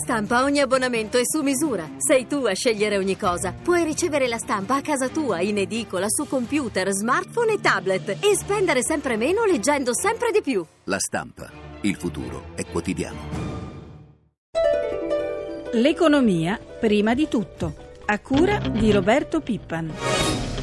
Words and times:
Stampa 0.00 0.44
ogni 0.44 0.60
abbonamento 0.60 1.18
è 1.18 1.22
su 1.24 1.42
misura. 1.42 1.90
Sei 1.98 2.28
tu 2.28 2.44
a 2.44 2.54
scegliere 2.54 2.96
ogni 2.96 3.16
cosa. 3.16 3.52
Puoi 3.52 3.82
ricevere 3.82 4.28
la 4.28 4.38
stampa 4.38 4.76
a 4.76 4.80
casa 4.80 5.08
tua, 5.08 5.40
in 5.40 5.58
edicola, 5.58 6.06
su 6.08 6.26
computer, 6.26 6.88
smartphone 6.92 7.54
e 7.54 7.60
tablet 7.60 8.08
e 8.20 8.36
spendere 8.36 8.82
sempre 8.82 9.16
meno 9.16 9.44
leggendo 9.44 9.92
sempre 9.92 10.30
di 10.30 10.40
più. 10.40 10.64
La 10.84 10.98
stampa. 11.00 11.50
Il 11.80 11.96
futuro 11.96 12.54
è 12.54 12.64
quotidiano. 12.64 13.18
L'economia 15.72 16.58
prima 16.78 17.12
di 17.14 17.28
tutto. 17.28 17.74
A 18.06 18.20
cura 18.20 18.58
di 18.58 18.92
Roberto 18.92 19.40
Pippan. 19.40 20.57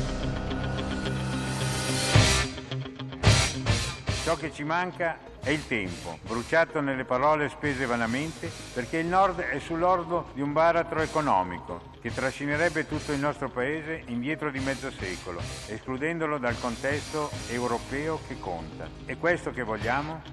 Ciò 4.26 4.36
che 4.36 4.52
ci 4.52 4.64
manca 4.64 5.20
è 5.40 5.52
il 5.52 5.68
tempo, 5.68 6.18
bruciato 6.24 6.82
nelle 6.82 7.06
parole 7.06 7.48
spese 7.48 7.86
vanamente, 7.86 8.52
perché 8.74 8.98
il 8.98 9.06
Nord 9.06 9.40
è 9.40 9.60
sull'orlo 9.60 10.32
di 10.34 10.42
un 10.42 10.52
baratro 10.52 11.00
economico 11.02 11.92
che 12.02 12.12
trascinerebbe 12.12 12.88
tutto 12.88 13.12
il 13.12 13.20
nostro 13.20 13.50
Paese 13.50 14.02
indietro 14.08 14.50
di 14.50 14.60
mezzo 14.62 14.90
secolo, 14.90 15.40
escludendolo 15.68 16.40
dal 16.40 16.60
contesto 16.60 17.30
europeo 17.50 18.20
che 18.28 18.40
conta. 18.40 18.90
È 19.06 19.16
questo 19.16 19.52
che 19.52 19.62
vogliamo? 19.62 20.24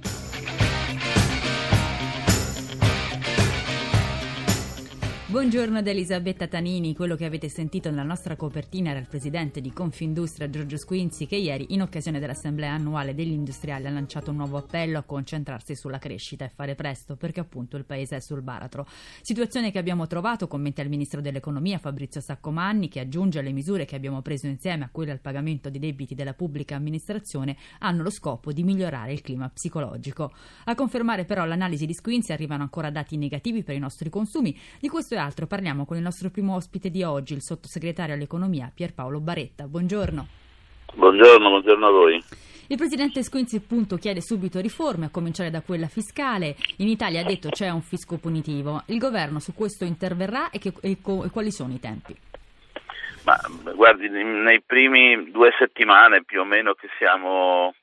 Buongiorno 5.33 5.79
ad 5.79 5.87
Elisabetta 5.87 6.47
Tanini, 6.47 6.95
quello 6.95 7.17
che 7.17 7.25
avete 7.25 7.49
sentito 7.49 7.89
nella 7.89 8.03
nostra 8.03 8.37
copertina 8.37 8.91
era 8.91 8.99
il 8.99 9.09
presidente 9.09 9.63
di 9.63 9.73
Confindustria 9.73 10.51
Giorgio 10.51 10.77
Squinzi 10.77 11.25
che 11.25 11.37
ieri 11.37 11.69
in 11.71 11.81
occasione 11.81 12.21
dell'assemblea 12.21 12.73
annuale 12.73 13.15
degli 13.15 13.33
industriali 13.33 13.87
ha 13.87 13.91
lanciato 13.91 14.29
un 14.29 14.37
nuovo 14.37 14.59
appello 14.59 14.99
a 14.99 15.05
concentrarsi 15.05 15.75
sulla 15.75 15.97
crescita 15.97 16.45
e 16.45 16.51
fare 16.55 16.75
presto 16.75 17.17
perché 17.17 17.41
appunto 17.41 17.79
il 17.79 17.87
paese 17.87 18.17
è 18.17 18.21
sul 18.21 18.43
baratro. 18.43 18.87
Situazione 19.23 19.73
che 19.73 19.79
abbiamo 19.79 20.07
trovato, 20.07 20.47
commenta 20.47 20.83
il 20.83 20.91
ministro 20.91 21.23
dell'economia 21.23 21.79
Fabrizio 21.79 22.21
Saccomanni 22.21 22.89
che 22.89 23.01
aggiunge 23.01 23.41
le 23.41 23.53
misure 23.53 23.87
che 23.87 23.97
abbiamo 23.97 24.21
preso 24.21 24.49
insieme 24.49 24.85
a 24.85 24.91
quelle 24.93 25.13
al 25.13 25.21
pagamento 25.21 25.71
dei 25.71 25.81
debiti 25.81 26.15
della 26.15 26.35
pubblica 26.35 26.77
amministrazione 26.77 27.57
hanno 27.79 28.03
lo 28.03 28.11
scopo 28.11 28.53
di 28.53 28.65
migliorare 28.65 29.15
il 29.15 29.23
clima 29.23 29.49
psicologico. 29.49 30.31
A 30.65 30.75
confermare 30.75 31.25
però 31.25 31.47
l'analisi 31.47 31.87
di 31.87 31.95
Squinzi 31.95 32.33
arrivano 32.33 32.65
ancora 32.65 32.91
dati 32.91 33.17
negativi 33.17 33.63
per 33.63 33.75
i 33.75 33.79
nostri 33.79 34.11
consumi, 34.11 34.55
di 34.79 34.91
questo 34.91 35.15
è 35.15 35.21
altro 35.23 35.47
parliamo 35.47 35.87
con 35.87 35.97
il 35.97 36.03
nostro 36.03 36.31
primo 36.31 36.55
ospite 36.55 36.91
di 36.91 37.03
oggi, 37.03 37.35
il 37.35 37.43
sottosegretario 37.43 38.15
all'economia 38.15 38.71
Pierpaolo 38.75 39.21
Baretta. 39.21 39.67
Buongiorno. 39.67 40.27
Buongiorno, 40.95 41.49
buongiorno 41.49 41.87
a 41.87 41.91
voi. 41.91 42.25
Il 42.69 42.77
presidente 42.77 43.23
Squinzi 43.23 43.57
appunto 43.57 43.97
chiede 43.97 44.21
subito 44.21 44.61
riforme, 44.61 45.07
a 45.07 45.11
cominciare 45.11 45.51
da 45.51 45.63
quella 45.63 45.87
fiscale. 45.87 46.55
In 46.79 46.89
Italia 46.89 47.21
ha 47.21 47.25
detto 47.25 47.49
c'è 47.49 47.71
un 47.71 47.83
fisco 47.83 48.19
punitivo. 48.19 48.83
Il 48.87 48.99
governo 48.99 49.41
su 49.41 49.55
questo 49.55 49.85
interverrà 49.85 50.51
e, 50.51 50.59
che, 50.59 50.73
e, 50.81 50.91
e 50.93 51.31
quali 51.31 51.51
sono 51.51 51.73
i 51.73 51.81
tempi? 51.81 52.17
Ma 53.25 53.39
guardi, 53.75 54.09
nei 54.09 54.61
primi 54.63 55.31
due 55.31 55.53
settimane 55.59 56.25
più 56.25 56.41
o 56.41 56.45
meno 56.45 56.75
che 56.75 56.89
siamo 56.99 57.75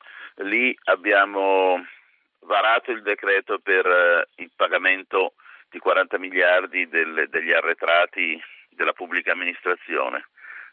lì 0.43 0.75
abbiamo 0.85 1.83
varato 2.41 2.91
il 2.91 3.01
decreto 3.01 3.59
per 3.61 3.85
eh, 3.85 4.27
il 4.41 4.49
pagamento 4.55 5.33
di 5.70 5.80
40 5.80 6.17
miliardi 6.17 6.88
del, 6.88 7.28
degli 7.30 7.52
arretrati 7.52 8.42
della 8.70 8.94
pubblica 8.94 9.31
amministrazione. 9.31 10.25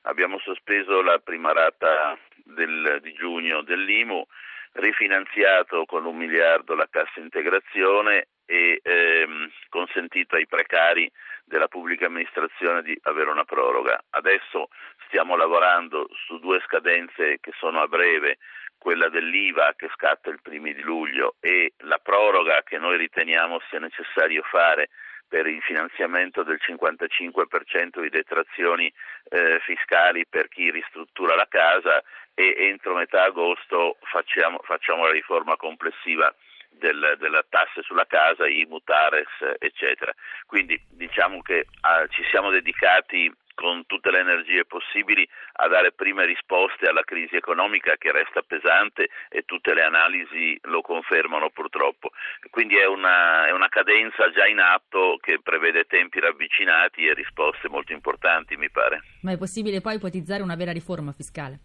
Abbiamo 0.03 0.39
sospeso 0.39 1.03
la 1.03 1.19
prima 1.19 1.53
rata 1.53 2.17
del, 2.45 3.01
di 3.03 3.13
giugno 3.13 3.63
dell'IMU, 3.63 4.25
rifinanziato 4.73 5.85
con 5.85 6.05
un 6.05 6.17
miliardo 6.17 6.75
la 6.75 6.87
cassa 6.89 7.19
integrazione 7.19 8.29
e 8.45 8.81
ehm, 8.83 9.51
consentito 9.69 10.37
ai 10.37 10.47
precari 10.47 11.11
della 11.45 11.69
pubblica 11.69 12.07
amministrazione 12.07 12.83
di 12.83 12.97
avere 13.03 13.31
una 13.31 13.45
proroga. 13.45 14.01
Adesso 14.11 14.69
stiamo 15.07 15.37
lavorando 15.37 16.09
su 16.27 16.39
due 16.39 16.61
scadenze 16.67 17.39
che 17.41 17.53
sono 17.59 17.81
a 17.81 17.89
breve, 17.89 18.39
quella 18.87 19.09
dell'IVA 19.09 19.75
che 19.77 19.89
scatta 19.93 20.31
il 20.31 20.39
primi 20.41 20.73
di 20.73 20.83
luglio 20.83 21.35
e 21.41 21.73
la 21.79 21.99
proroga 21.99 22.63
che 22.63 22.79
noi 22.79 22.97
riteniamo 22.97 23.59
sia 23.69 23.81
necessario 23.81 24.43
fare 24.43 24.91
per 25.27 25.49
il 25.49 25.61
finanziamento 25.63 26.45
del 26.45 26.61
55% 26.65 28.01
di 28.01 28.09
detrazioni 28.11 28.87
eh, 29.31 29.59
fiscali 29.65 30.25
per 30.25 30.47
chi 30.47 30.71
ristruttura 30.71 31.35
la 31.35 31.49
casa 31.51 32.01
e 32.33 32.55
entro 32.59 32.95
metà 32.95 33.25
agosto 33.25 33.97
facciamo, 34.03 34.61
facciamo 34.63 35.05
la 35.05 35.11
riforma 35.11 35.57
complessiva 35.57 36.33
del, 36.71 37.17
della 37.19 37.45
tasse 37.49 37.83
sulla 37.83 38.07
casa, 38.07 38.47
i 38.47 38.67
mutares, 38.69 39.27
eccetera. 39.59 40.15
Quindi 40.47 40.81
diciamo 40.91 41.43
che 41.43 41.67
ah, 41.81 42.07
ci 42.07 42.23
siamo 42.31 42.51
dedicati 42.51 43.35
con 43.57 43.87
tutte 43.87 44.11
le 44.13 44.21
energie 44.21 44.67
possibili 44.67 45.27
a 45.55 45.67
dare 45.67 45.91
prime 45.91 46.27
risposte 46.27 46.87
alla 46.87 47.03
crisi 47.03 47.35
economica 47.35 47.97
che 47.97 48.13
resta 48.13 48.43
pesante 48.43 49.09
e 49.31 49.43
tutte 49.45 49.73
le 49.75 49.83
analisi 49.83 50.57
lo 50.65 50.83
confermano 50.83 51.51
purtroppo. 51.51 52.11
Quindi 52.51 52.77
è 52.77 52.87
una, 52.87 53.47
è 53.47 53.51
una 53.51 53.69
cadenza 53.69 54.31
già 54.31 54.47
in 54.47 54.61
atto 54.61 55.17
che 55.21 55.41
prevede 55.43 55.85
tempi 55.85 56.21
ravvicinati 56.21 57.07
e 57.07 57.15
risposte 57.15 57.69
molto 57.69 57.93
importanti, 57.93 58.57
mi 58.57 58.71
pare. 58.71 59.03
Ma 59.23 59.33
è 59.33 59.39
possibile 59.39 59.81
poi 59.81 59.97
ipotizzare 59.97 60.43
una 60.43 60.55
vera 60.55 60.73
riforma 60.73 61.13
fiscale? 61.13 61.59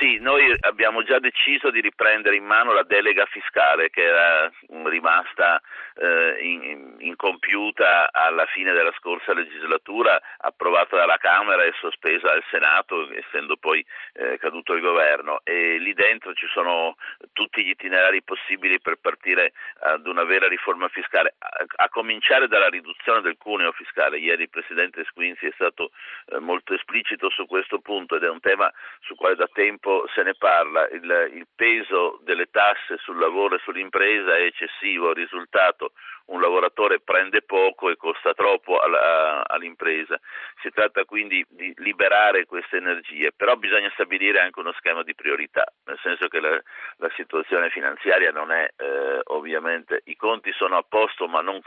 Sì, 0.00 0.16
noi 0.18 0.56
abbiamo 0.60 1.02
già 1.02 1.18
deciso 1.18 1.70
di 1.70 1.82
riprendere 1.82 2.34
in 2.34 2.44
mano 2.46 2.72
la 2.72 2.84
delega 2.84 3.26
fiscale 3.26 3.90
che 3.90 4.02
era 4.02 4.50
rimasta 4.84 5.60
eh, 5.96 6.38
in, 6.40 6.94
incompiuta 7.00 8.10
alla 8.10 8.46
fine 8.46 8.72
della 8.72 8.94
scorsa 8.96 9.34
legislatura, 9.34 10.18
approvata 10.38 10.96
dalla 10.96 11.18
Camera 11.18 11.64
e 11.64 11.74
sospesa 11.78 12.32
al 12.32 12.42
Senato, 12.50 13.12
essendo 13.12 13.58
poi 13.58 13.84
eh, 14.14 14.38
caduto 14.38 14.72
il 14.72 14.80
governo. 14.80 15.42
E 15.44 15.76
lì 15.76 15.92
dentro 15.92 16.32
ci 16.32 16.46
sono 16.46 16.96
tutti 17.34 17.62
gli 17.62 17.68
itinerari 17.68 18.22
possibili 18.22 18.80
per 18.80 18.96
partire 19.02 19.52
ad 19.80 20.06
una 20.06 20.24
vera 20.24 20.48
riforma 20.48 20.88
fiscale, 20.88 21.34
a, 21.36 21.66
a 21.76 21.88
cominciare 21.90 22.48
dalla 22.48 22.68
riduzione 22.68 23.20
del 23.20 23.36
cuneo 23.36 23.72
fiscale. 23.72 24.16
Ieri 24.16 24.44
il 24.44 24.48
Presidente 24.48 25.04
Squinzi 25.04 25.44
è 25.44 25.52
stato 25.52 25.90
eh, 26.32 26.38
molto 26.38 26.72
esplicito 26.72 27.28
su 27.28 27.44
questo 27.44 27.80
punto 27.80 28.16
ed 28.16 28.22
è 28.22 28.30
un 28.30 28.40
tema 28.40 28.72
su 29.00 29.14
quale 29.14 29.34
da 29.34 29.48
tempo 29.52 29.88
tempo 29.90 30.06
se 30.14 30.22
ne 30.22 30.34
parla, 30.34 30.88
il, 30.88 31.30
il 31.34 31.46
peso 31.54 32.20
delle 32.22 32.46
tasse 32.50 32.96
sul 32.98 33.18
lavoro 33.18 33.56
e 33.56 33.60
sull'impresa 33.64 34.36
è 34.36 34.42
eccessivo, 34.42 35.10
il 35.10 35.16
risultato 35.16 35.92
un 36.30 36.40
lavoratore 36.40 37.00
prende 37.00 37.42
poco 37.42 37.90
e 37.90 37.96
costa 37.96 38.34
troppo 38.34 38.78
alla, 38.78 39.46
all'impresa. 39.48 40.18
Si 40.62 40.70
tratta 40.70 41.04
quindi 41.04 41.44
di 41.48 41.72
liberare 41.78 42.46
queste 42.46 42.76
energie, 42.76 43.32
però 43.32 43.56
bisogna 43.56 43.90
stabilire 43.94 44.40
anche 44.40 44.60
uno 44.60 44.72
schema 44.78 45.02
di 45.02 45.14
priorità, 45.14 45.64
nel 45.86 45.98
senso 46.02 46.28
che 46.28 46.40
la, 46.40 46.60
la 46.98 47.10
situazione 47.16 47.70
finanziaria 47.70 48.30
non 48.30 48.52
è 48.52 48.68
eh, 48.76 49.20
ovviamente, 49.24 50.02
i 50.04 50.16
conti 50.16 50.52
sono 50.52 50.76
a 50.76 50.84
posto 50.88 51.26
ma 51.26 51.40
non, 51.40 51.60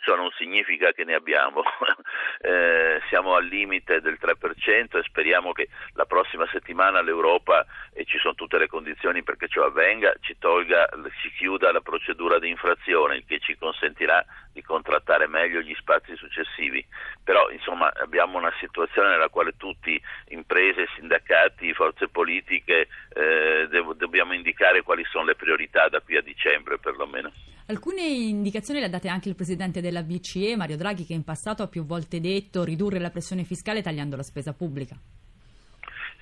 ciò 0.00 0.16
non 0.16 0.30
significa 0.30 0.92
che 0.92 1.04
ne 1.04 1.14
abbiamo, 1.14 1.62
eh, 2.40 3.00
siamo 3.08 3.34
al 3.34 3.46
limite 3.46 4.00
del 4.00 4.18
3% 4.20 4.98
e 4.98 5.02
speriamo 5.02 5.52
che 5.52 5.68
la 5.94 6.04
prossima 6.04 6.46
settimana 6.50 7.00
l'Europa, 7.00 7.64
e 7.92 8.04
ci 8.04 8.18
sono 8.18 8.34
tutte 8.34 8.58
le 8.58 8.68
condizioni 8.68 9.22
perché 9.22 9.48
ciò 9.48 9.64
avvenga, 9.64 10.14
ci 10.20 10.36
tolga, 10.38 10.88
si 11.22 11.30
chiuda 11.32 11.72
la 11.72 11.80
procedura 11.80 12.38
di 12.38 12.48
infrazione, 12.48 13.16
il 13.16 13.24
che 13.26 13.38
ci 13.38 13.56
consentirà 13.56 14.24
di 14.52 14.62
contrattare 14.62 15.26
meglio 15.26 15.60
gli 15.60 15.74
spazi 15.74 16.14
successivi. 16.16 16.84
Però 17.24 17.50
insomma 17.50 17.90
abbiamo 18.00 18.38
una 18.38 18.52
situazione 18.58 19.10
nella 19.10 19.28
quale 19.28 19.56
tutti, 19.56 20.00
imprese, 20.28 20.88
sindacati, 20.94 21.72
forze 21.74 22.08
politiche, 22.08 22.88
eh, 23.14 23.66
dev- 23.68 23.96
dobbiamo 23.96 24.34
indicare 24.34 24.82
quali 24.82 25.04
sono 25.04 25.24
le 25.24 25.34
priorità 25.34 25.88
da 25.88 26.00
qui 26.00 26.16
a 26.16 26.22
dicembre 26.22 26.78
perlomeno. 26.78 27.32
Alcune 27.68 28.02
indicazioni 28.02 28.78
le 28.78 28.86
ha 28.86 28.88
date 28.88 29.08
anche 29.08 29.28
il 29.28 29.34
presidente 29.34 29.80
della 29.80 30.02
BCE, 30.02 30.56
Mario 30.56 30.76
Draghi, 30.76 31.04
che 31.04 31.14
in 31.14 31.24
passato 31.24 31.64
ha 31.64 31.68
più 31.68 31.84
volte 31.84 32.20
detto 32.20 32.62
ridurre 32.62 33.00
la 33.00 33.10
pressione 33.10 33.42
fiscale 33.42 33.82
tagliando 33.82 34.14
la 34.14 34.22
spesa 34.22 34.52
pubblica. 34.52 34.94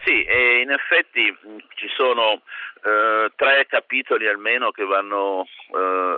Sì, 0.05 0.25
in 0.63 0.71
effetti 0.71 1.37
ci 1.75 1.89
sono 1.95 2.43
eh, 2.83 3.31
tre 3.37 3.67
capitoli 3.67 4.27
almeno 4.27 4.71
che 4.71 4.85
vanno 4.85 5.45
eh, 5.45 6.17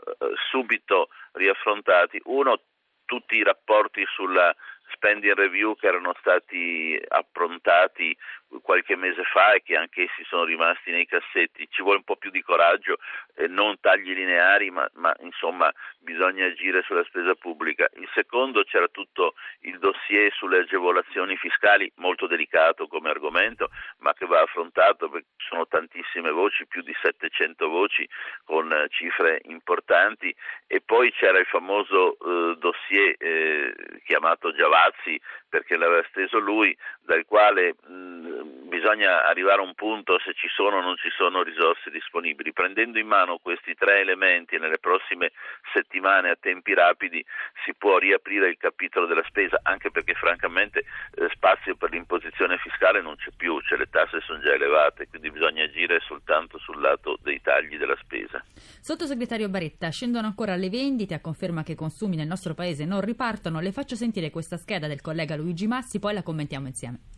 subito 0.50 1.08
riaffrontati. 1.32 2.20
Uno, 2.24 2.60
tutti 3.04 3.36
i 3.36 3.42
rapporti 3.42 4.04
sulla 4.14 4.54
spending 4.92 5.34
review 5.34 5.74
che 5.76 5.88
erano 5.88 6.14
stati 6.20 7.00
approntati 7.08 8.16
qualche 8.62 8.96
mese 8.96 9.22
fa 9.24 9.52
e 9.52 9.62
che 9.62 9.76
anch'essi 9.76 10.24
sono 10.24 10.44
rimasti 10.44 10.90
nei 10.90 11.06
cassetti. 11.06 11.68
Ci 11.70 11.82
vuole 11.82 11.98
un 11.98 12.04
po' 12.04 12.16
più 12.16 12.30
di 12.30 12.42
coraggio, 12.42 12.98
eh, 13.34 13.48
non 13.48 13.78
tagli 13.80 14.14
lineari, 14.14 14.70
ma, 14.70 14.88
ma, 14.94 15.14
insomma 15.20 15.72
bisogna 15.98 16.46
agire 16.46 16.82
sulla 16.82 17.04
spesa 17.04 17.34
pubblica. 17.34 17.88
Il 17.94 18.08
secondo 18.14 18.62
c'era 18.64 18.88
tutto 18.88 19.34
il 19.60 19.78
dossier 19.78 20.32
sulle 20.32 20.58
agevolazioni 20.58 21.36
fiscali 21.36 21.90
molto 21.96 22.26
delicato 22.26 22.86
come 22.86 23.10
argomento, 23.10 23.70
ma 23.98 24.12
che 24.14 24.26
va 24.26 24.40
affrontato 24.40 25.08
perché 25.08 25.28
sono 25.36 25.66
tantissime 25.66 26.30
voci, 26.30 26.66
più 26.66 26.82
di 26.82 26.94
700 27.00 27.68
voci 27.68 28.08
con 28.44 28.72
eh, 28.72 28.88
cifre 28.90 29.40
importanti 29.44 30.34
e 30.66 30.80
poi 30.80 31.12
c'era 31.12 31.38
il 31.38 31.46
famoso 31.46 32.16
eh, 32.18 32.56
dossier 32.58 33.14
eh, 33.18 33.74
chiamato 34.04 34.52
Giavazzi 34.52 35.20
perché 35.48 35.76
l'aveva 35.76 36.04
steso 36.08 36.38
lui, 36.38 36.76
dal 37.00 37.24
quale 37.24 37.76
mh, 37.86 38.35
bisogna 38.44 39.24
arrivare 39.26 39.60
a 39.60 39.64
un 39.64 39.74
punto 39.74 40.18
se 40.18 40.34
ci 40.34 40.48
sono 40.48 40.78
o 40.78 40.80
non 40.80 40.96
ci 40.96 41.10
sono 41.16 41.42
risorse 41.42 41.90
disponibili. 41.90 42.52
Prendendo 42.52 42.98
in 42.98 43.06
mano 43.06 43.38
questi 43.38 43.74
tre 43.74 44.00
elementi 44.00 44.58
nelle 44.58 44.78
prossime 44.78 45.32
settimane 45.72 46.30
a 46.30 46.36
tempi 46.38 46.74
rapidi 46.74 47.24
si 47.64 47.74
può 47.74 47.98
riaprire 47.98 48.48
il 48.48 48.56
capitolo 48.56 49.06
della 49.06 49.24
spesa, 49.26 49.60
anche 49.62 49.90
perché 49.90 50.14
francamente 50.14 50.84
eh, 51.14 51.28
spazio 51.32 51.76
per 51.76 51.90
l'imposizione 51.90 52.58
fiscale 52.58 53.00
non 53.00 53.16
c'è 53.16 53.30
più, 53.36 53.60
cioè 53.60 53.78
le 53.78 53.88
tasse 53.88 54.20
sono 54.20 54.40
già 54.40 54.52
elevate, 54.52 55.08
quindi 55.08 55.30
bisogna 55.30 55.64
agire 55.64 56.00
soltanto 56.00 56.58
sul 56.58 56.80
lato 56.80 57.18
dei 57.22 57.40
tagli 57.40 57.76
della 57.78 57.96
spesa. 58.02 58.44
Sottosegretario 58.80 59.48
Baretta, 59.48 59.90
scendono 59.90 60.26
ancora 60.26 60.56
le 60.56 60.68
vendite, 60.68 61.14
a 61.14 61.20
conferma 61.20 61.62
che 61.62 61.72
i 61.72 61.76
consumi 61.76 62.16
nel 62.16 62.26
nostro 62.26 62.54
paese 62.54 62.84
non 62.84 63.00
ripartono. 63.00 63.60
Le 63.60 63.72
faccio 63.72 63.96
sentire 63.96 64.30
questa 64.30 64.56
scheda 64.56 64.86
del 64.86 65.00
collega 65.00 65.36
Luigi 65.36 65.66
Massi, 65.66 65.98
poi 65.98 66.14
la 66.14 66.22
commentiamo 66.22 66.66
insieme. 66.66 67.15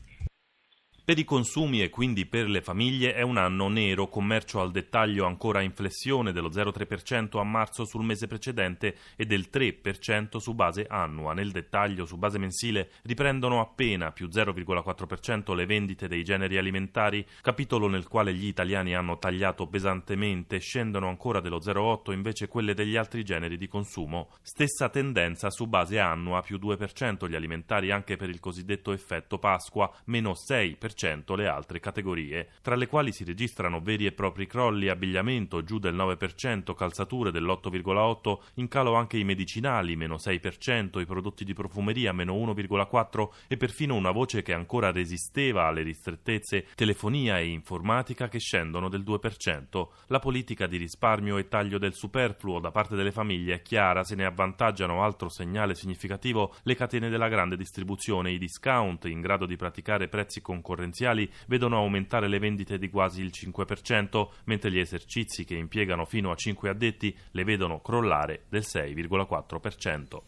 Per 1.09 1.19
i 1.19 1.25
consumi 1.25 1.81
e 1.81 1.89
quindi 1.89 2.27
per 2.27 2.51
le 2.51 2.61
famiglie 2.61 3.15
è 3.15 3.23
un 3.23 3.39
anno 3.39 3.69
nero, 3.69 4.09
commercio 4.09 4.61
al 4.61 4.71
dettaglio 4.71 5.25
ancora 5.25 5.63
in 5.63 5.73
flessione 5.73 6.33
dello 6.33 6.51
0,3% 6.51 7.39
a 7.39 7.45
marzo 7.45 7.87
sul 7.87 8.05
mese 8.05 8.27
precedente 8.27 8.95
e 9.17 9.25
del 9.25 9.49
3% 9.51 10.37
su 10.37 10.53
base 10.53 10.85
annua. 10.87 11.33
Nel 11.33 11.51
dettaglio 11.51 12.05
su 12.05 12.19
base 12.19 12.37
mensile 12.37 12.91
riprendono 13.05 13.63
appena 13.63 14.13
più 14.13 14.29
0,4% 14.29 15.55
le 15.55 15.65
vendite 15.65 16.09
dei 16.09 16.23
generi 16.23 16.59
alimentari, 16.59 17.27
capitolo 17.41 17.89
nel 17.89 18.07
quale 18.07 18.35
gli 18.35 18.45
italiani 18.45 18.95
hanno 18.95 19.17
tagliato 19.17 19.67
pesantemente, 19.67 20.59
scendono 20.59 21.09
ancora 21.09 21.41
dello 21.41 21.57
0,8 21.59 22.13
invece 22.13 22.49
quelle 22.49 22.75
degli 22.75 22.97
altri 22.97 23.25
generi 23.25 23.57
di 23.57 23.67
consumo. 23.67 24.29
Stessa 24.43 24.91
tendenza 24.91 25.49
su 25.49 25.69
base 25.69 25.99
annua, 25.99 26.43
più 26.43 26.59
2% 26.59 27.27
gli 27.31 27.35
alimentari 27.35 27.93
anche 27.93 28.17
per 28.17 28.29
il 28.29 28.41
cosiddetto 28.41 28.93
effetto 28.93 29.39
Pasqua, 29.39 29.91
meno 30.05 30.33
6% 30.33 30.97
le 31.37 31.47
altre 31.47 31.79
categorie, 31.79 32.49
tra 32.61 32.75
le 32.75 32.89
quali 32.89 33.13
si 33.13 33.23
registrano 33.23 33.81
veri 33.81 34.07
e 34.07 34.13
propri 34.13 34.49
crolli 34.49 34.89
abbigliamento 34.89 35.63
giù 35.63 35.79
del 35.79 35.95
9%, 35.95 36.75
calzature 36.75 37.31
dell'8,8%, 37.31 38.39
in 38.55 38.67
calo 38.67 38.95
anche 38.95 39.17
i 39.17 39.23
medicinali 39.23 39.95
meno 39.95 40.17
6%, 40.17 40.99
i 40.99 41.07
prodotti 41.07 41.45
di 41.45 41.55
profumeria 41.55 42.13
meno 42.13 42.35
1,4% 42.35 43.29
e 43.47 43.57
perfino 43.57 43.95
una 43.95 44.11
voce 44.11 44.43
che 44.43 44.53
ancora 44.53 44.91
resisteva 44.91 45.67
alle 45.67 45.83
ristrettezze, 45.83 46.67
telefonia 46.75 47.39
e 47.39 47.47
informatica 47.47 48.27
che 48.27 48.41
scendono 48.41 48.89
del 48.89 49.03
2%. 49.03 49.87
La 50.07 50.19
politica 50.19 50.67
di 50.67 50.79
risparmio 50.79 51.37
e 51.37 51.47
taglio 51.47 51.79
del 51.79 51.95
superfluo 51.95 52.59
da 52.59 52.73
parte 52.73 52.97
delle 52.97 53.13
famiglie 53.13 53.55
è 53.55 53.63
chiara, 53.63 54.03
se 54.03 54.17
ne 54.17 54.25
avvantaggiano 54.25 55.05
altro 55.05 55.29
segnale 55.29 55.77
significativo 55.77 56.57
le 56.63 56.75
catene 56.75 57.09
della 57.09 57.29
grande 57.29 57.57
distribuzione, 57.57 58.33
i 58.33 58.39
discount 58.39 59.05
in 59.05 59.21
grado 59.21 59.47
di 59.47 59.55
praticare 59.55 60.09
prezzi 60.09 60.41
concorrenziali 60.41 60.87
concorrenziali 60.89 61.31
vedono 61.47 61.77
aumentare 61.77 62.29
le 62.29 62.39
vendite 62.39 62.79
di 62.79 62.89
quasi 62.89 63.23
il 63.23 63.31
5%, 63.33 64.29
mentre 64.47 64.71
gli 64.71 64.79
esercizi 64.79 65.45
che 65.45 65.55
impiegano 65.55 66.05
fino 66.05 66.31
a 66.31 66.35
5 66.35 66.69
addetti 66.69 67.15
le 67.33 67.45
vedono 67.45 67.81
crollare 67.81 68.43
del 68.49 68.63
6,4%. 68.63 70.21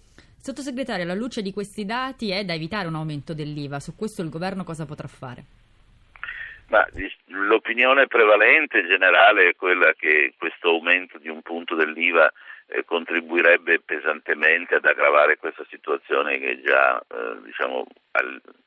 Sottosegretario, 0.43 1.05
alla 1.05 1.15
luce 1.15 1.43
di 1.43 1.53
questi 1.53 1.85
dati 1.85 2.31
è 2.31 2.45
da 2.45 2.55
evitare 2.55 2.89
un 2.89 2.95
aumento 2.95 3.35
dell'IVA. 3.35 3.79
Su 3.79 3.95
questo 3.95 4.23
il 4.23 4.31
governo 4.31 4.65
cosa 4.65 4.87
potrà 4.87 5.09
fare? 5.09 5.45
Ma 6.69 6.87
l'opinione 7.27 8.07
prevalente 8.07 8.87
generale 8.87 9.49
è 9.49 9.57
quella 9.57 9.93
che 9.93 10.35
questo 10.39 10.69
aumento 10.69 11.19
di 11.19 11.29
un 11.29 11.43
punto 11.43 11.75
dell'IVA 11.75 12.33
eh, 12.69 12.85
contribuirebbe 12.85 13.81
pesantemente 13.81 14.77
ad 14.77 14.85
aggravare 14.85 15.37
questa 15.37 15.65
situazione 15.69 16.39
che 16.39 16.51
è 16.53 16.61
già 16.61 16.99
eh, 17.01 17.43
diciamo, 17.45 17.87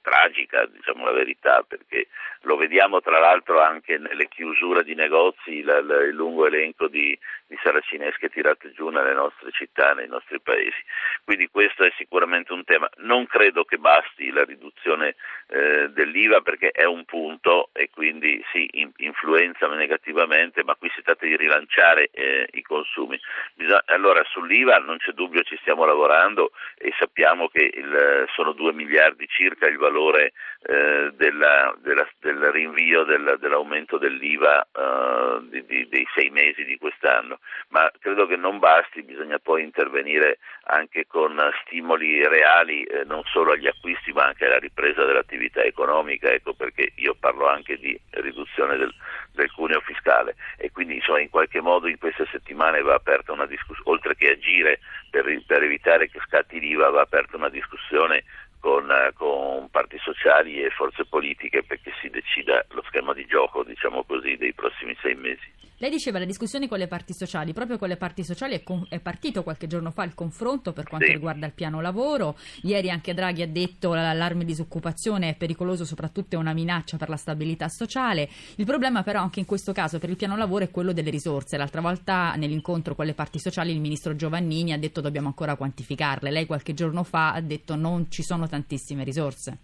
tragica, 0.02 0.66
diciamo 0.66 1.06
la 1.06 1.12
verità, 1.12 1.64
perché 1.68 2.08
lo 2.42 2.58
vediamo 2.58 3.02
tra 3.02 3.20
l'altro 3.20 3.62
anche 3.62 3.98
nelle 3.98 4.28
chiusure 4.28 4.84
di 4.84 4.96
negozi, 4.96 5.64
la, 5.64 5.82
la, 5.82 6.02
il 6.04 6.14
lungo 6.14 6.46
elenco 6.46 6.88
di, 6.88 7.18
di 7.48 7.58
saracinesche 7.64 8.30
tirate 8.30 8.72
giù 8.74 8.90
nelle 8.90 9.14
nostre 9.14 9.52
città, 9.52 9.94
nei 9.94 10.08
nostri 10.08 10.40
paesi. 10.42 10.82
Quindi 11.24 11.48
questo 11.48 11.84
è 11.84 11.92
sicuramente 11.98 12.52
un 12.52 12.64
tema. 12.64 12.90
Non 12.98 13.26
credo 13.28 13.64
che 13.64 13.78
basti 13.78 14.30
la 14.30 14.44
riduzione 14.44 15.16
eh, 15.48 15.90
dell'IVA 15.90 16.42
perché 16.42 16.70
è 16.72 16.84
un 16.84 17.06
punto 17.06 17.70
e 17.74 17.90
quindi 17.90 18.44
sì, 18.52 18.70
in, 18.74 18.92
influenza 18.98 19.68
negativamente, 19.68 20.64
ma 20.64 20.76
qui 20.76 20.92
si 20.94 21.02
tratta 21.02 21.26
di 21.26 21.38
rilanciare 21.38 22.10
eh, 22.12 22.48
i 22.54 22.62
consumi. 22.62 23.20
Bisogna, 23.54 23.84
allora 23.86 24.22
sull'IVA 24.26 24.78
non 24.80 24.98
c'è 24.98 25.12
dubbio 25.12 25.44
ci 25.44 25.58
stiamo 25.62 25.86
lavorando 25.86 26.52
e 26.78 26.94
sappiamo 27.00 27.48
che 27.48 27.72
il, 27.74 28.26
sono 28.34 28.52
2 28.52 28.74
miliardi 28.74 29.28
circa 29.34 29.68
il 29.68 29.78
valore 29.78 30.34
eh, 30.62 31.12
della, 31.16 31.76
della, 31.82 32.08
del 32.20 32.52
rinvio 32.52 33.04
del, 33.04 33.38
dell'aumento 33.40 33.98
dell'IVA 33.98 34.62
eh, 34.72 35.40
di, 35.50 35.66
di, 35.66 35.88
dei 35.90 36.08
sei 36.14 36.30
mesi 36.30 36.64
di 36.64 36.78
quest'anno, 36.78 37.40
ma 37.70 37.92
credo 38.00 38.28
che 38.28 38.38
non 38.38 38.60
basti, 38.60 39.04
bisogna 39.04 39.40
poi 39.40 39.64
intervenire 39.64 40.38
anche 40.66 41.06
con 41.08 41.38
stimoli 41.66 42.26
reali 42.28 42.84
eh, 42.84 43.04
non 43.06 43.24
solo 43.26 43.52
agli 43.52 43.68
acquisti 43.68 44.14
ma 44.14 44.26
anche 44.26 44.46
alla 44.46 44.60
ripresa 44.60 45.04
dell'attività 45.04 45.64
economica, 45.64 46.32
ecco 46.32 46.54
perché 46.54 46.92
io 46.96 47.16
parlo 47.20 47.48
anche 47.48 47.78
di 47.78 48.00
riduzione 48.12 48.78
del, 48.78 48.94
del 49.32 49.52
cuneo 49.52 49.82
fiscale. 49.82 50.36
E 50.58 50.72
quindi 50.72 50.96
insomma, 50.96 51.20
in 51.20 51.30
qualche 51.30 51.62
modo 51.62 51.88
in 51.88 51.98
queste 51.98 52.28
settimane 52.32 52.82
va 52.82 52.94
aperta 52.94 53.32
una 53.32 53.46
discussione, 53.46 53.90
oltre 53.90 54.16
che 54.16 54.32
agire 54.32 54.80
per, 55.10 55.26
per 55.46 55.64
evitare 55.64 56.10
che 56.10 56.20
scatti 56.26 56.60
l'IVA, 56.60 56.90
va 56.90 57.02
aperta 57.02 57.38
una 57.38 57.50
discussione 57.50 58.24
con, 58.64 58.88
con, 59.16 59.68
parti 59.72 59.98
sociali 59.98 60.64
e 60.64 60.70
forze 60.70 61.04
politiche 61.04 61.64
perché 61.64 61.92
si 62.00 62.10
decida 62.10 62.66
lo 62.70 62.82
schema 62.84 63.14
di 63.14 63.26
gioco, 63.26 63.62
diciamo 63.62 64.06
così, 64.06 64.38
dei 64.38 64.54
prossimi 64.54 64.96
sei 65.02 65.16
mesi. 65.16 65.52
Lei 65.78 65.90
diceva 65.90 66.20
la 66.20 66.26
discussione 66.26 66.68
con 66.68 66.78
le 66.78 66.88
parti 66.88 67.14
sociali, 67.14 67.52
proprio 67.52 67.78
con 67.78 67.88
le 67.88 67.98
parti 67.98 68.24
sociali 68.24 68.54
è, 68.54 68.64
con, 68.64 68.86
è 68.90 69.00
partito 69.00 69.44
qualche 69.44 69.68
giorno 69.68 69.92
fa 69.92 70.04
il 70.04 70.14
confronto 70.14 70.72
per 70.72 70.88
quanto 70.88 71.08
sì. 71.08 71.14
riguarda 71.14 71.48
il 71.48 71.52
piano 71.52 71.82
lavoro, 71.82 72.38
ieri 72.62 72.90
anche 72.90 73.14
Draghi 73.14 73.42
ha 73.42 73.48
detto 73.48 73.90
che 73.90 73.96
l'allarme 73.96 74.46
disoccupazione 74.46 75.30
è 75.30 75.36
pericoloso, 75.36 75.84
soprattutto 75.84 76.36
è 76.36 76.40
una 76.40 76.54
minaccia 76.54 76.98
per 76.98 77.10
la 77.10 77.18
stabilità 77.18 77.68
sociale, 77.70 78.30
il 78.56 78.66
problema 78.66 79.02
però 79.02 79.22
anche 79.22 79.40
in 79.40 79.46
questo 79.46 79.74
caso 79.74 79.98
per 79.98 80.10
il 80.10 80.16
piano 80.16 80.38
lavoro 80.38 80.64
è 80.64 80.72
quello 80.72 80.94
delle 80.94 81.10
risorse, 81.10 81.58
l'altra 81.58 81.82
volta 81.82 82.36
nell'incontro 82.36 82.96
con 82.96 83.06
le 83.06 83.14
parti 83.14 83.40
sociali 83.40 83.72
il 83.72 83.82
ministro 83.82 84.16
Giovannini 84.16 84.74
ha 84.74 84.78
detto 84.78 85.02
dobbiamo 85.02 85.28
ancora 85.28 85.56
quantificarle, 85.56 86.30
lei 86.30 86.46
qualche 86.46 86.74
giorno 86.74 87.04
fa 87.04 87.34
ha 87.34 87.42
detto 87.42 87.76
non 87.76 88.10
ci 88.10 88.22
sono 88.22 88.48
tantissime 88.48 89.04
risorse. 89.04 89.58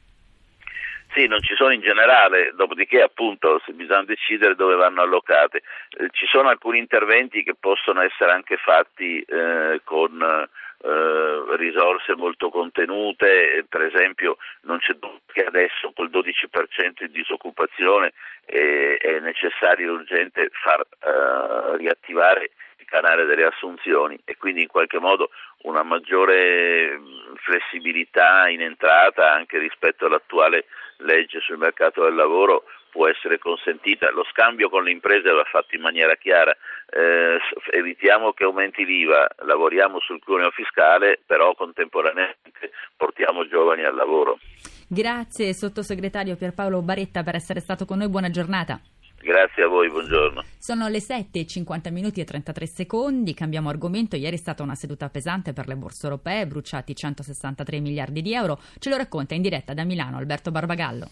Sì, 1.12 1.26
non 1.26 1.42
ci 1.42 1.56
sono 1.56 1.72
in 1.74 1.82
generale, 1.82 2.52
dopodiché 2.56 3.02
appunto 3.02 3.60
bisogna 3.74 4.04
decidere 4.04 4.56
dove 4.56 4.76
vanno 4.76 5.02
allocate. 5.02 5.64
Eh, 5.98 6.10
ci 6.12 6.28
sono 6.28 6.50
alcuni 6.50 6.78
interventi 6.78 7.44
che 7.44 7.56
possono 7.60 8.02
essere 8.02 8.32
anche 8.32 8.58
fatti 8.58 9.20
eh, 9.22 9.82
con 9.84 10.22
eh, 10.22 11.58
risorse 11.58 12.16
molto 12.16 12.50
contenute, 12.50 13.66
per 13.68 13.82
esempio 13.82 14.38
non 14.62 14.78
c'è 14.78 14.94
dubbio 14.94 15.20
che 15.32 15.46
adesso 15.46 15.92
col 15.94 16.10
12% 16.10 17.06
di 17.06 17.12
disoccupazione 17.12 18.14
è, 18.46 18.98
è 19.00 19.20
necessario 19.20 19.88
e 19.88 19.92
urgente 19.92 20.50
far 20.52 20.82
eh, 20.82 21.78
riattivare 21.78 22.52
canale 22.90 23.26
delle 23.26 23.46
assunzioni 23.46 24.20
e 24.26 24.36
quindi 24.38 24.64
in 24.64 24.68
qualche 24.68 25.00
modo 25.00 25.30
una 25.64 25.84
maggiore 25.84 27.00
flessibilità 27.44 28.50
in 28.50 28.62
entrata 28.62 29.32
anche 29.32 29.58
rispetto 29.60 30.06
all'attuale 30.06 30.66
legge 30.98 31.40
sul 31.40 31.58
mercato 31.58 32.04
del 32.04 32.16
lavoro 32.16 32.64
può 32.90 33.08
essere 33.08 33.38
consentita. 33.38 34.12
Lo 34.12 34.26
scambio 34.32 34.70
con 34.70 34.84
le 34.84 34.92
imprese 34.92 35.30
va 35.32 35.44
fatto 35.44 35.76
in 35.76 35.82
maniera 35.82 36.16
chiara, 36.16 36.56
eh, 36.90 37.40
evitiamo 37.72 38.34
che 38.34 38.44
aumenti 38.44 38.84
l'IVA, 38.84 39.28
lavoriamo 39.46 40.00
sul 40.00 40.22
cuneo 40.24 40.50
fiscale, 40.52 41.20
però 41.26 41.54
contemporaneamente 41.54 42.72
portiamo 42.98 43.48
giovani 43.48 43.84
al 43.84 43.96
lavoro. 43.96 44.40
Grazie 44.88 45.54
sottosegretario 45.54 46.36
Pierpaolo 46.36 46.82
Baretta 46.82 47.22
per 47.22 47.36
essere 47.36 47.60
stato 47.60 47.86
con 47.86 48.00
noi, 48.00 48.10
buona 48.10 48.30
giornata. 48.30 48.80
Grazie 49.22 49.64
a 49.64 49.68
voi, 49.68 49.90
buongiorno. 49.90 50.44
Sono 50.58 50.88
le 50.88 51.02
7, 51.02 51.46
50 51.46 51.90
minuti 51.90 52.22
e 52.22 52.24
33 52.24 52.66
secondi, 52.66 53.34
cambiamo 53.34 53.68
argomento. 53.68 54.16
Ieri 54.16 54.38
è 54.38 54.40
stata 54.40 54.64
una 54.64 54.76
seduta 54.76 55.10
pesante 55.10 55.52
per 55.52 55.68
le 55.68 55.76
borse 55.76 56.06
europee, 56.06 56.48
bruciati 56.48 56.96
163 56.96 57.80
miliardi 57.80 58.22
di 58.22 58.34
euro. 58.34 58.60
Ce 58.80 58.90
lo 58.90 58.96
racconta 58.96 59.36
in 59.36 59.42
diretta 59.42 59.74
da 59.74 59.84
Milano 59.84 60.18
Alberto 60.18 60.52
Barbagallo. 60.52 61.10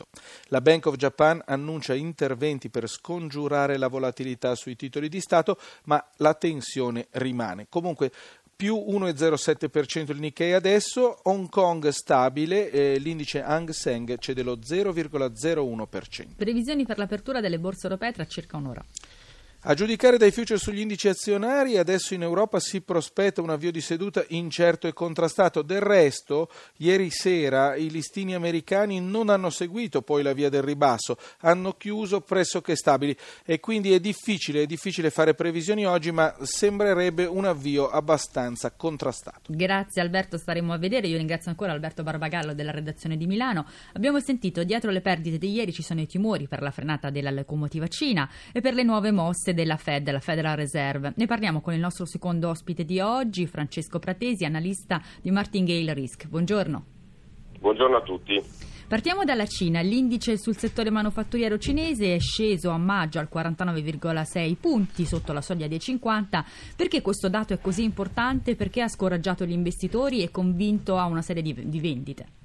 La 0.45 0.63
Bank 0.63 0.87
of 0.87 0.97
Japan 0.97 1.43
annuncia 1.45 1.93
interventi 1.93 2.71
per 2.71 2.89
scongiurare 2.89 3.77
la 3.77 3.89
volatilità 3.89 4.55
sui 4.55 4.77
titoli 4.77 5.11
di 5.11 5.21
Stato, 5.21 5.59
ma 5.85 6.03
la 6.17 6.33
tensione 6.33 7.09
rimane. 7.11 7.67
Comunque, 7.69 8.13
più 8.61 8.77
1,07% 8.77 10.11
il 10.11 10.19
Nikkei 10.19 10.53
adesso, 10.53 11.21
Hong 11.23 11.49
Kong 11.49 11.89
stabile, 11.89 12.71
eh, 12.71 12.99
l'indice 12.99 13.41
Hang 13.41 13.71
Seng 13.71 14.19
cede 14.19 14.43
lo 14.43 14.59
0,01%. 14.59 16.35
Previsioni 16.37 16.85
per 16.85 16.99
l'apertura 16.99 17.41
delle 17.41 17.59
borse 17.59 17.87
europee 17.87 18.13
tra 18.13 18.27
circa 18.27 18.59
un'ora. 18.59 18.85
A 19.65 19.75
giudicare 19.75 20.17
dai 20.17 20.31
future 20.31 20.59
sugli 20.59 20.81
indici 20.81 21.07
azionari, 21.07 21.77
adesso 21.77 22.15
in 22.15 22.23
Europa 22.23 22.59
si 22.59 22.81
prospetta 22.81 23.43
un 23.43 23.51
avvio 23.51 23.71
di 23.71 23.83
seduta 23.83 24.25
incerto 24.29 24.87
e 24.87 24.95
contrastato. 24.95 25.61
Del 25.61 25.83
resto, 25.83 26.49
ieri 26.79 27.11
sera 27.11 27.77
i 27.77 27.91
listini 27.91 28.35
americani 28.35 29.03
non 29.03 29.29
hanno 29.29 29.51
seguito 29.51 30.01
poi 30.01 30.23
la 30.23 30.33
via 30.33 30.49
del 30.49 30.63
ribasso, 30.63 31.19
hanno 31.41 31.73
chiuso 31.73 32.23
pressoché 32.23 32.75
stabili 32.75 33.15
e 33.45 33.61
quindi 33.61 33.93
è 33.93 34.01
difficile, 34.01 34.63
è 34.63 34.67
difficile 34.67 35.11
fare 35.11 35.35
previsioni 35.35 35.85
oggi, 35.85 36.11
ma 36.11 36.35
sembrerebbe 36.41 37.27
un 37.27 37.45
avvio 37.45 37.91
abbastanza 37.91 38.71
contrastato. 38.71 39.53
Grazie 39.55 40.01
Alberto, 40.01 40.39
staremo 40.39 40.73
a 40.73 40.79
vedere. 40.79 41.07
Io 41.07 41.19
ringrazio 41.19 41.51
ancora 41.51 41.73
Alberto 41.73 42.03
Barbagallo 42.03 42.55
della 42.55 42.73
redazione 42.73 43.19
di 43.19 43.27
Milano. 43.27 43.67
Abbiamo 43.93 44.21
sentito 44.21 44.65
dietro 44.65 44.91
le 44.91 45.03
perdite 45.03 45.37
di 45.37 45.53
ieri 45.53 45.75
ci 45.75 45.83
sono 45.83 46.01
i 46.01 46.07
timori 46.07 46.49
per 46.49 46.63
la 46.63 46.71
frenata 46.71 47.11
della 47.11 47.31
locomotiva 47.31 47.89
Cina 47.89 48.27
e 48.55 48.63
per 48.63 48.73
le 48.73 48.85
nuove 48.85 49.11
mosse 49.11 49.49
della 49.55 49.77
Fed, 49.77 50.11
la 50.11 50.21
Federal 50.21 50.57
Reserve. 50.57 51.13
Ne 51.17 51.27
parliamo 51.27 51.61
con 51.61 51.75
il 51.75 51.81
nostro 51.81 52.05
secondo 52.05 52.49
ospite 52.49 52.85
di 52.85 53.01
oggi, 53.01 53.47
Francesco 53.47 53.99
Pratesi, 53.99 54.45
analista 54.45 55.01
di 55.21 55.31
Martingale 55.31 55.95
Risk. 55.95 56.29
Buongiorno. 56.29 56.85
Buongiorno 57.59 57.97
a 57.97 58.03
tutti. 58.03 58.43
Partiamo 58.91 59.23
dalla 59.23 59.47
Cina. 59.47 59.81
L'indice 59.83 60.37
sul 60.37 60.57
settore 60.57 60.91
manufatturiero 60.91 61.59
cinese 61.59 62.17
è 62.17 62.19
sceso 62.19 62.71
a 62.71 62.77
maggio 62.77 63.21
al 63.21 63.29
49,6 63.33 64.57
punti 64.59 65.05
sotto 65.05 65.33
la 65.33 65.41
soglia 65.41 65.69
dei 65.69 65.79
50. 65.79 66.45
Perché 66.75 67.01
questo 67.01 67.29
dato 67.29 67.53
è 67.53 67.61
così 67.61 67.85
importante? 67.85 68.57
Perché 68.57 68.83
ha 68.83 68.89
scoraggiato 68.89 69.45
gli 69.45 69.53
investitori 69.53 70.25
e 70.25 70.33
convinto 70.33 70.97
a 70.97 71.05
una 71.05 71.23
serie 71.23 71.43
di, 71.43 71.69
di 71.69 71.79
vendite? 71.79 72.40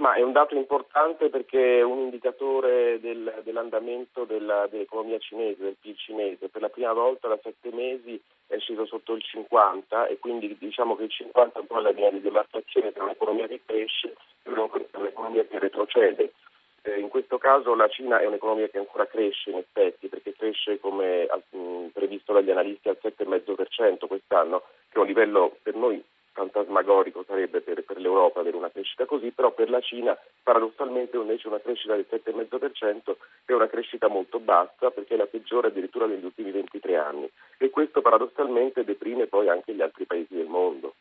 Ma 0.00 0.14
è 0.14 0.22
un 0.22 0.32
dato 0.32 0.54
importante 0.54 1.28
perché 1.28 1.80
è 1.80 1.82
un 1.82 1.98
indicatore 1.98 2.98
del, 3.00 3.42
dell'andamento 3.44 4.24
della, 4.24 4.66
dell'economia 4.66 5.18
cinese, 5.18 5.62
del 5.62 5.76
PIL 5.78 5.94
cinese. 5.98 6.48
Per 6.48 6.62
la 6.62 6.70
prima 6.70 6.94
volta 6.94 7.28
da 7.28 7.38
sette 7.42 7.70
mesi 7.70 8.18
è 8.46 8.58
sceso 8.58 8.86
sotto 8.86 9.12
il 9.12 9.22
50 9.22 10.06
e 10.06 10.18
quindi 10.18 10.56
diciamo 10.58 10.96
che 10.96 11.02
il 11.02 11.10
50 11.10 11.58
è 11.58 11.60
un 11.60 11.66
po' 11.66 11.80
la 11.80 11.90
linea 11.90 12.10
di 12.12 12.22
demarcazione 12.22 12.92
tra 12.92 13.04
un'economia 13.04 13.46
che 13.46 13.60
cresce 13.66 14.16
e 14.42 14.50
un'economia 14.50 15.44
che 15.44 15.58
retrocede. 15.58 16.32
Eh, 16.80 16.98
in 16.98 17.08
questo 17.08 17.36
caso 17.36 17.74
la 17.74 17.88
Cina 17.88 18.20
è 18.20 18.26
un'economia 18.26 18.68
che 18.68 18.78
ancora 18.78 19.06
cresce 19.06 19.50
in 19.50 19.58
effetti 19.58 20.08
perché 20.08 20.32
cresce 20.32 20.80
come 20.80 21.28
mh, 21.50 21.88
previsto 21.92 22.32
dagli 22.32 22.50
analisti 22.50 22.88
al 22.88 22.98
7,5% 23.02 24.06
quest'anno, 24.06 24.62
che 24.88 24.96
è 24.96 24.98
un 24.98 25.06
livello 25.06 25.58
per 25.62 25.74
noi 25.74 26.02
fantasmagorico 26.40 27.24
sarebbe 27.26 27.60
per, 27.60 27.84
per, 27.84 27.98
l'Europa 27.98 28.40
avere 28.40 28.56
una 28.56 28.70
crescita 28.70 29.04
così, 29.04 29.30
però 29.30 29.52
per 29.52 29.68
la 29.68 29.80
Cina 29.80 30.16
paradossalmente 30.42 31.16
invece 31.16 31.48
una 31.48 31.60
crescita 31.60 31.94
del 31.94 32.06
7,5% 32.10 33.16
è 33.44 33.52
una 33.52 33.68
crescita 33.68 34.08
molto 34.08 34.38
bassa 34.38 34.90
perché 34.90 35.14
è 35.14 35.16
la 35.18 35.26
peggiore 35.26 35.68
addirittura 35.68 36.06
negli 36.06 36.24
ultimi 36.24 36.50
23 36.50 36.96
anni 36.96 37.30
e 37.58 37.68
questo 37.68 38.00
paradossalmente 38.00 38.84
deprime 38.84 39.26
poi 39.26 39.48
anche 39.48 39.74
gli 39.74 39.82
altri 39.82 40.06
paesi 40.06 40.34
del 40.34 40.46
mondo, 40.46 40.94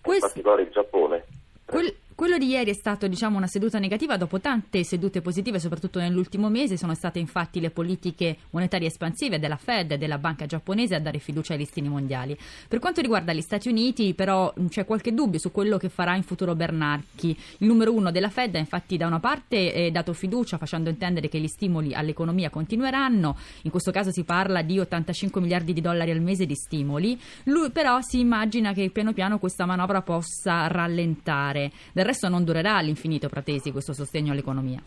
Questo... 0.00 0.12
in 0.12 0.20
particolare 0.20 0.62
il 0.62 0.70
Giappone. 0.70 1.24
Quel, 1.66 1.94
quello 2.14 2.38
di 2.38 2.46
ieri 2.46 2.70
è 2.70 2.74
stato 2.74 3.06
diciamo, 3.06 3.36
una 3.36 3.46
seduta 3.46 3.78
negativa 3.78 4.16
dopo 4.16 4.40
tante 4.40 4.84
sedute 4.84 5.20
positive, 5.20 5.58
soprattutto 5.58 5.98
nell'ultimo 5.98 6.48
mese. 6.48 6.76
Sono 6.76 6.94
state 6.94 7.18
infatti 7.18 7.60
le 7.60 7.70
politiche 7.70 8.36
monetarie 8.50 8.88
espansive 8.88 9.38
della 9.38 9.56
Fed 9.56 9.92
e 9.92 9.98
della 9.98 10.18
banca 10.18 10.46
giapponese 10.46 10.94
a 10.94 11.00
dare 11.00 11.18
fiducia 11.18 11.52
ai 11.52 11.58
listini 11.58 11.88
mondiali. 11.88 12.36
Per 12.68 12.78
quanto 12.78 13.00
riguarda 13.00 13.32
gli 13.32 13.40
Stati 13.40 13.68
Uniti, 13.68 14.14
però, 14.14 14.52
c'è 14.68 14.84
qualche 14.84 15.14
dubbio 15.14 15.38
su 15.38 15.50
quello 15.50 15.78
che 15.78 15.88
farà 15.88 16.14
in 16.14 16.22
futuro 16.22 16.54
Bernanke. 16.54 17.28
Il 17.58 17.66
numero 17.66 17.92
uno 17.92 18.10
della 18.10 18.30
Fed 18.30 18.54
ha 18.54 18.58
infatti 18.58 18.96
da 18.96 19.06
una 19.06 19.20
parte 19.20 19.90
dato 19.92 20.12
fiducia 20.12 20.58
facendo 20.58 20.90
intendere 20.90 21.28
che 21.28 21.38
gli 21.38 21.48
stimoli 21.48 21.94
all'economia 21.94 22.50
continueranno. 22.50 23.36
In 23.62 23.70
questo 23.70 23.90
caso 23.90 24.10
si 24.10 24.24
parla 24.24 24.62
di 24.62 24.78
85 24.78 25.40
miliardi 25.40 25.72
di 25.72 25.80
dollari 25.80 26.10
al 26.10 26.20
mese 26.20 26.46
di 26.46 26.54
stimoli. 26.54 27.18
Lui 27.44 27.70
però 27.70 28.00
si 28.00 28.20
immagina 28.20 28.72
che 28.72 28.90
piano 28.90 29.12
piano 29.12 29.38
questa 29.38 29.66
manovra 29.66 30.02
possa 30.02 30.66
rallentare. 30.66 31.70
Del 32.02 32.10
resto 32.10 32.28
non 32.28 32.42
durerà 32.42 32.78
all'infinito, 32.78 33.28
Pratesi, 33.28 33.70
questo 33.70 33.92
sostegno 33.92 34.32
all'economia. 34.32 34.82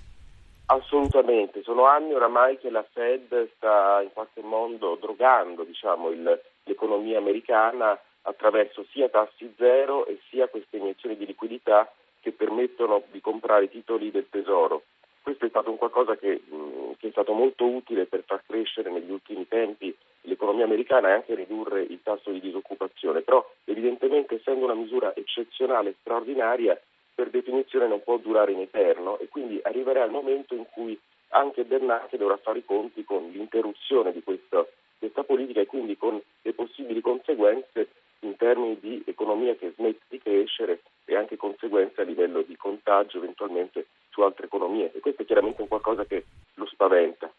Assolutamente, 0.65 1.63
sono 1.63 1.85
anni 1.85 2.13
oramai 2.13 2.57
che 2.57 2.69
la 2.69 2.83
Fed 2.91 3.51
sta 3.55 4.01
in 4.03 4.09
qualche 4.11 4.41
modo 4.41 4.97
drogando 4.99 5.63
diciamo, 5.63 6.09
il, 6.09 6.41
l'economia 6.65 7.17
americana 7.17 7.97
attraverso 8.23 8.85
sia 8.91 9.07
tassi 9.07 9.49
zero 9.55 10.05
e 10.07 10.19
sia 10.29 10.49
queste 10.49 10.75
iniezioni 10.75 11.15
di 11.15 11.25
liquidità 11.25 11.89
che 12.19 12.33
permettono 12.33 13.03
di 13.09 13.21
comprare 13.21 13.69
titoli 13.69 14.11
del 14.11 14.27
tesoro. 14.29 14.83
Questo 15.21 15.45
è 15.45 15.49
stato 15.49 15.69
un 15.69 15.77
qualcosa 15.77 16.17
che, 16.17 16.41
mh, 16.45 16.97
che 16.97 17.07
è 17.07 17.11
stato 17.11 17.31
molto 17.31 17.63
utile 17.65 18.07
per 18.07 18.23
far 18.25 18.43
crescere 18.45 18.91
negli 18.91 19.09
ultimi 19.09 19.47
tempi 19.47 19.95
l'economia 20.23 20.65
americana 20.65 21.07
e 21.07 21.13
anche 21.13 21.33
ridurre 21.33 21.81
il 21.81 22.01
tasso 22.03 22.31
di 22.31 22.41
disoccupazione, 22.41 23.21
però 23.21 23.49
evidentemente 23.63 24.35
essendo 24.35 24.65
una 24.65 24.73
misura 24.73 25.15
eccezionale, 25.15 25.95
straordinaria, 26.01 26.77
per 27.15 27.29
definizione 27.29 27.87
non 27.87 28.03
può 28.03 28.17
durare 28.17 28.51
in 28.51 28.59
eterno 28.59 29.17
e 29.19 29.29
quindi 29.29 29.59
arriverà 29.63 30.03
il 30.03 30.11
momento 30.11 30.53
in 30.53 30.65
cui 30.69 30.99
anche 31.29 31.63
Bernanke 31.63 32.17
dovrà 32.17 32.37
fare 32.37 32.59
i 32.59 32.65
conti 32.65 33.03
con 33.03 33.29
l'interruzione 33.29 34.11
di 34.11 34.21
questa, 34.21 34.65
questa 34.99 35.23
politica 35.23 35.61
e 35.61 35.65
quindi 35.65 35.97
con 35.97 36.21
le 36.41 36.53
possibili 36.53 37.01
conseguenze 37.01 37.87
in 38.19 38.35
termini 38.35 38.77
di 38.79 39.03
economia 39.05 39.55
che 39.55 39.71
smette 39.75 40.03
di 40.09 40.19
crescere 40.19 40.81
e 41.05 41.15
anche 41.15 41.37
conseguenze 41.37 42.01
a 42.01 42.05
livello 42.05 42.41
di 42.41 42.55
contagio 42.57 43.17
eventualmente 43.17 43.87
su 44.09 44.21
altre 44.21 44.45
economie 44.45 44.91
e 44.93 44.99
questo 44.99 45.21
è 45.21 45.25
chiaramente 45.25 45.61
un 45.61 45.67
qualcosa 45.67 46.05
che 46.05 46.25
lo 46.55 46.65
spaventa. 46.65 47.31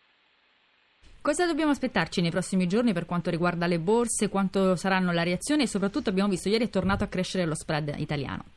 Cosa 1.20 1.44
dobbiamo 1.44 1.72
aspettarci 1.72 2.20
nei 2.20 2.30
prossimi 2.30 2.68
giorni 2.68 2.92
per 2.92 3.04
quanto 3.04 3.30
riguarda 3.30 3.66
le 3.66 3.80
borse, 3.80 4.28
quanto 4.28 4.76
saranno 4.76 5.12
la 5.12 5.24
reazione 5.24 5.64
e 5.64 5.66
soprattutto 5.66 6.08
abbiamo 6.08 6.28
visto 6.28 6.48
ieri 6.48 6.66
è 6.66 6.70
tornato 6.70 7.02
a 7.02 7.08
crescere 7.08 7.46
lo 7.46 7.54
spread 7.56 7.94
italiano? 7.98 8.55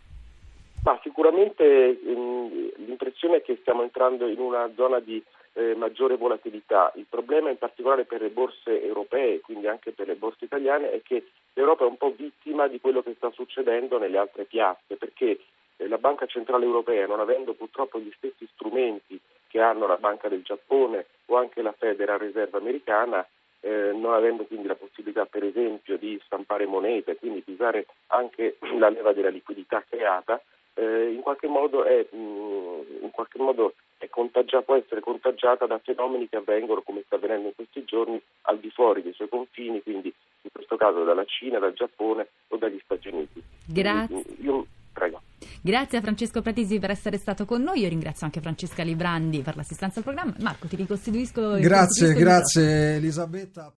Ma 0.81 0.99
sicuramente 1.03 1.99
ehm, 2.01 2.71
l'impressione 2.85 3.37
è 3.37 3.41
che 3.41 3.57
stiamo 3.61 3.83
entrando 3.83 4.27
in 4.27 4.39
una 4.39 4.69
zona 4.75 4.99
di 4.99 5.21
eh, 5.53 5.75
maggiore 5.75 6.15
volatilità. 6.15 6.91
Il 6.95 7.05
problema 7.09 7.49
in 7.49 7.57
particolare 7.57 8.05
per 8.05 8.21
le 8.21 8.29
borse 8.29 8.81
europee, 8.81 9.41
quindi 9.41 9.67
anche 9.67 9.91
per 9.91 10.07
le 10.07 10.15
borse 10.15 10.45
italiane, 10.45 10.91
è 10.91 11.01
che 11.01 11.27
l'Europa 11.53 11.83
è 11.83 11.87
un 11.87 11.97
po' 11.97 12.13
vittima 12.15 12.67
di 12.67 12.79
quello 12.79 13.01
che 13.01 13.13
sta 13.15 13.29
succedendo 13.31 13.97
nelle 13.97 14.17
altre 14.17 14.45
piazze, 14.45 14.95
perché 14.95 15.39
eh, 15.77 15.87
la 15.87 15.97
Banca 15.97 16.25
Centrale 16.25 16.65
Europea, 16.65 17.07
non 17.07 17.19
avendo 17.19 17.53
purtroppo 17.53 17.99
gli 17.99 18.11
stessi 18.15 18.47
strumenti 18.53 19.19
che 19.47 19.59
hanno 19.59 19.87
la 19.87 19.97
Banca 19.97 20.29
del 20.29 20.43
Giappone 20.43 21.05
o 21.25 21.37
anche 21.37 21.61
la 21.61 21.73
Federal 21.73 22.19
Reserve 22.19 22.57
americana, 22.57 23.25
eh, 23.61 23.91
non 23.93 24.13
avendo 24.13 24.45
quindi 24.45 24.67
la 24.67 24.75
possibilità 24.75 25.25
per 25.25 25.43
esempio 25.43 25.97
di 25.97 26.19
stampare 26.23 26.65
monete, 26.65 27.17
quindi 27.17 27.43
di 27.45 27.53
usare 27.53 27.87
anche 28.07 28.57
la 28.77 28.89
leva 28.89 29.11
della 29.11 29.29
liquidità 29.29 29.83
creata, 29.87 30.41
eh, 30.79 31.11
in 31.11 31.21
qualche 31.21 31.47
modo, 31.47 31.83
è, 31.83 32.07
mh, 32.09 32.17
mm, 32.17 33.03
in 33.03 33.11
qualche 33.11 33.37
modo 33.37 33.73
contagia- 34.09 34.61
può 34.61 34.75
essere 34.75 35.01
contagiata 35.01 35.65
da 35.65 35.79
fenomeni 35.83 36.29
che 36.29 36.37
avvengono, 36.37 36.81
come 36.81 37.03
sta 37.05 37.15
avvenendo 37.15 37.47
in 37.47 37.55
questi 37.55 37.83
giorni, 37.83 38.21
al 38.43 38.59
di 38.59 38.69
fuori 38.69 39.01
dei 39.01 39.13
suoi 39.13 39.27
confini, 39.29 39.83
quindi 39.83 40.13
in 40.41 40.49
questo 40.51 40.77
caso 40.77 41.03
dalla 41.03 41.25
Cina, 41.25 41.59
dal 41.59 41.73
Giappone 41.73 42.27
o 42.47 42.57
dagli 42.57 42.79
Stati 42.83 43.09
Uniti. 43.09 43.43
Grazie. 43.67 44.23
Io, 44.41 44.65
prego. 44.93 45.21
Grazie 45.61 45.97
a 45.97 46.01
Francesco 46.01 46.41
Pratisi 46.41 46.79
per 46.79 46.91
essere 46.91 47.17
stato 47.17 47.43
con 47.43 47.61
noi. 47.61 47.81
Io 47.81 47.89
ringrazio 47.89 48.25
anche 48.25 48.39
Francesca 48.39 48.83
Librandi 48.83 49.41
per 49.41 49.57
l'assistenza 49.57 49.99
al 49.99 50.05
programma. 50.05 50.33
Marco, 50.39 50.67
ti 50.67 50.77
ricostituisco. 50.77 51.59
Grazie, 51.59 52.13
grazie 52.13 52.95
Elisabetta. 52.95 53.67